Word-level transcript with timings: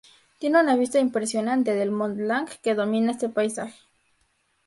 Tiene 0.39 0.59
una 0.59 0.75
vista 0.75 0.97
impresionante 0.97 1.75
del 1.75 1.91
Mont 1.91 2.17
Blanc, 2.17 2.49
que 2.63 2.73
domina 2.73 3.11
este 3.11 3.29
paisaje. 3.29 3.79